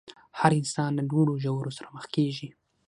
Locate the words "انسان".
0.61-0.91